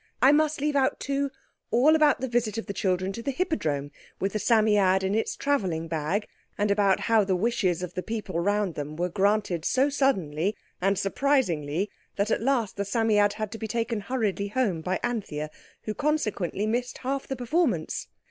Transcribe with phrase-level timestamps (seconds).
[0.19, 1.29] I must leave out, too,
[1.69, 5.35] all about the visit of the children to the Hippodrome with the Psammead in its
[5.35, 6.25] travelling bag,
[6.57, 10.55] and about how the wishes of the people round about them were granted so suddenly
[10.81, 15.51] and surprisingly that at last the Psammead had to be taken hurriedly home by Anthea,
[15.83, 18.07] who consequently missed half the performance.